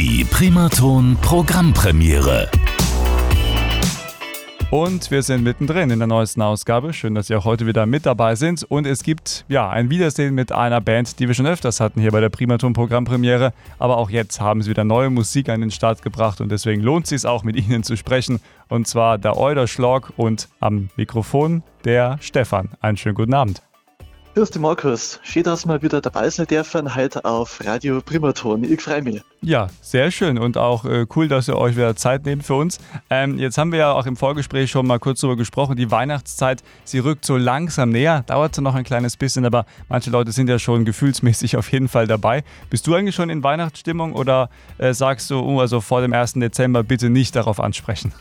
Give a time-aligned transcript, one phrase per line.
[0.00, 2.48] Die Primaton Programmpremiere.
[4.70, 6.92] Und wir sind mittendrin in der neuesten Ausgabe.
[6.92, 8.62] Schön, dass Sie auch heute wieder mit dabei sind.
[8.62, 12.12] Und es gibt ja ein Wiedersehen mit einer Band, die wir schon öfters hatten hier
[12.12, 13.52] bei der Primaton Programmpremiere.
[13.80, 17.10] Aber auch jetzt haben sie wieder neue Musik an den Start gebracht und deswegen lohnt
[17.10, 18.38] es sich auch mit Ihnen zu sprechen.
[18.68, 22.68] Und zwar der Euler Schlag und am Mikrofon der Stefan.
[22.80, 23.62] Einen schönen guten Abend.
[24.38, 28.62] Grüß dich Markus, schön, dass wir wieder dabei sein dürfen, heute auf Radio Primaton.
[28.62, 29.20] Ich freue mich.
[29.42, 32.78] Ja, sehr schön und auch äh, cool, dass ihr euch wieder Zeit nehmt für uns.
[33.10, 36.62] Ähm, jetzt haben wir ja auch im Vorgespräch schon mal kurz darüber gesprochen, die Weihnachtszeit,
[36.84, 40.48] sie rückt so langsam näher, dauert so noch ein kleines bisschen, aber manche Leute sind
[40.48, 42.44] ja schon gefühlsmäßig auf jeden Fall dabei.
[42.70, 46.34] Bist du eigentlich schon in Weihnachtsstimmung oder äh, sagst du, oh, also vor dem 1.
[46.34, 48.12] Dezember bitte nicht darauf ansprechen?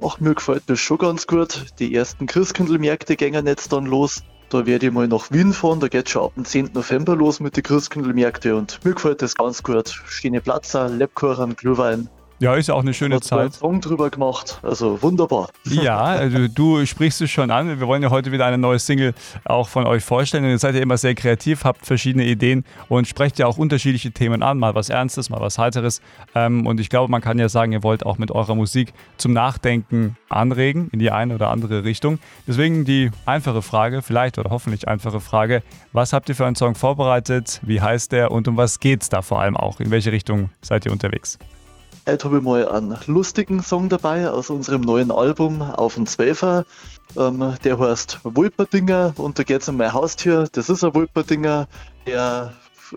[0.00, 1.66] Ach, mir gefällt das schon ganz gut.
[1.80, 4.22] Die ersten Christkindlmärkte gehen jetzt dann los.
[4.50, 6.70] Da werde ich mal nach Wien fahren, da geht schon ab dem 10.
[6.72, 10.00] November los mit den Christkindlmärkten und mir gefällt das ganz gut.
[10.06, 12.08] Stehende Platzer, Lebkuchen, Glühwein,
[12.40, 13.40] ja, ist ja auch eine schöne Zeit.
[13.40, 15.48] einen Song drüber gemacht, also wunderbar.
[15.68, 17.78] Ja, also du sprichst es schon an.
[17.78, 20.44] Wir wollen ja heute wieder eine neue Single auch von euch vorstellen.
[20.44, 24.10] Und ihr seid ja immer sehr kreativ, habt verschiedene Ideen und sprecht ja auch unterschiedliche
[24.10, 24.58] Themen an.
[24.58, 26.00] Mal was Ernstes, mal was Heiteres.
[26.34, 29.32] Ähm, und ich glaube, man kann ja sagen, ihr wollt auch mit eurer Musik zum
[29.32, 32.18] Nachdenken anregen in die eine oder andere Richtung.
[32.46, 35.62] Deswegen die einfache Frage, vielleicht oder hoffentlich einfache Frage:
[35.92, 37.60] Was habt ihr für einen Song vorbereitet?
[37.62, 39.80] Wie heißt der und um was geht's da vor allem auch?
[39.80, 41.38] In welche Richtung seid ihr unterwegs?
[42.08, 46.64] Heute habe ich mal einen lustigen Song dabei aus unserem neuen Album Auf den Zwölfer.
[47.18, 50.48] Ähm, der heißt Wulperdinger und da geht es um mein Haustier.
[50.52, 51.68] Das ist ein Wulperdinger,
[52.06, 52.54] der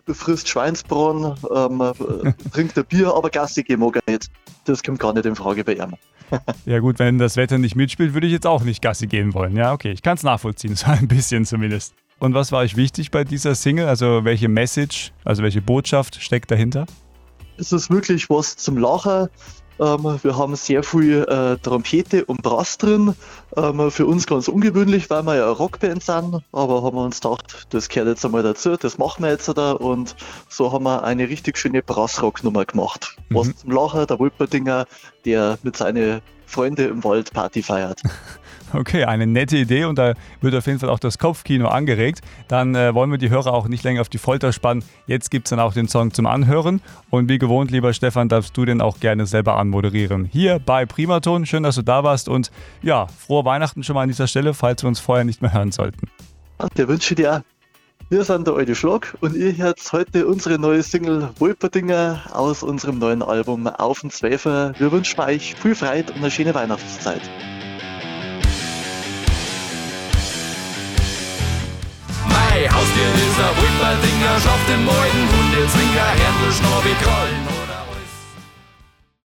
[0.08, 4.32] frisst Schweinsbraten, ähm, trinkt ein Bier, aber Gassi gehen mag er nicht.
[4.64, 5.94] Das kommt gar nicht in Frage bei ihm.
[6.66, 9.58] Ja gut, wenn das Wetter nicht mitspielt, würde ich jetzt auch nicht Gassi gehen wollen.
[9.58, 11.96] Ja, okay, ich kann es nachvollziehen, so ein bisschen zumindest.
[12.20, 13.90] Und was war euch wichtig bei dieser Single?
[13.90, 16.86] Also welche Message, also welche Botschaft steckt dahinter?
[17.62, 19.30] Es ist wirklich was zum Lachen.
[19.80, 23.16] Ähm, wir haben sehr viel äh, Trompete und Brass drin.
[23.56, 26.44] Ähm, für uns ganz ungewöhnlich, weil wir ja eine Rockband sind.
[26.52, 29.74] Aber haben wir uns gedacht, das gehört jetzt einmal dazu, das machen wir jetzt da.
[29.74, 30.16] Und
[30.50, 33.16] so haben wir eine richtig schöne Brassrocknummer gemacht.
[33.30, 33.36] Mhm.
[33.36, 34.88] Was zum Lachen, der Wulperdinger,
[35.24, 38.02] der mit seinen Freunden im Wald Party feiert.
[38.74, 42.22] Okay, eine nette Idee und da wird auf jeden Fall auch das Kopfkino angeregt.
[42.48, 44.82] Dann äh, wollen wir die Hörer auch nicht länger auf die Folter spannen.
[45.08, 46.80] Jetzt gibt es dann auch den Song zum Anhören.
[47.10, 50.24] Und wie gewohnt, lieber Stefan, darfst du den auch gerne selber anmoderieren.
[50.24, 51.46] Hier bei Primaton.
[51.46, 52.50] Schön, dass du da warst und
[52.82, 55.74] ja, frohe Weihnachten schon mal an dieser Stelle, falls wir uns vorher nicht mehr hören
[55.74, 56.08] sollten.
[56.78, 57.44] Der wünsche dir.
[58.12, 63.00] Wir sind der alte Schlag und ihr hört heute unsere neue Single Wolperdinger aus unserem
[63.00, 64.74] neuen Album Auf den Zweifel.
[64.78, 67.22] Wir wünschen euch viel Freude und eine schöne Weihnachtszeit.
[72.28, 76.52] Mei, Haustier ist ein Wulperdinger, schafft im Morgen Hundezwinger, Händel,
[76.84, 77.31] wie Krollen.